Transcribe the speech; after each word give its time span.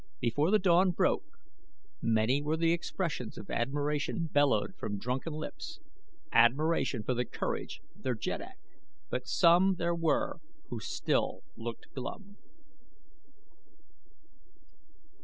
Before 0.19 0.49
the 0.49 0.57
dawn 0.57 0.89
broke 0.93 1.37
many 2.01 2.41
were 2.41 2.57
the 2.57 2.73
expressions 2.73 3.37
of 3.37 3.51
admiration 3.51 4.29
bellowed 4.33 4.73
from 4.75 4.97
drunken 4.97 5.33
lips 5.33 5.79
admiration 6.31 7.03
for 7.03 7.13
the 7.13 7.23
courage 7.23 7.81
of 7.95 8.01
their 8.01 8.15
jeddak; 8.15 8.57
but 9.11 9.27
some 9.27 9.75
there 9.77 9.93
were 9.93 10.39
who 10.69 10.79
still 10.79 11.43
looked 11.55 11.93
glum. 11.93 12.37